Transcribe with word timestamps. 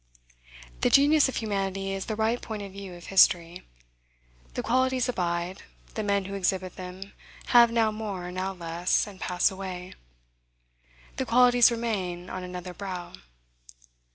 The 0.79 0.89
genius 0.89 1.29
of 1.29 1.35
humanity 1.35 1.91
is 1.91 2.07
the 2.07 2.15
right 2.15 2.41
point 2.41 2.63
of 2.63 2.71
view 2.71 2.95
of 2.95 3.05
history. 3.05 3.61
The 4.55 4.63
qualities 4.63 5.07
abide; 5.07 5.61
the 5.93 6.01
men 6.01 6.25
who 6.25 6.33
exhibit 6.33 6.75
them 6.75 7.13
have 7.49 7.71
now 7.71 7.91
more, 7.91 8.31
now 8.31 8.51
less, 8.53 9.05
and 9.05 9.19
pass 9.21 9.51
away; 9.51 9.93
the 11.17 11.25
qualities 11.27 11.69
remain 11.69 12.31
on 12.31 12.43
another 12.43 12.73
brow. 12.73 13.13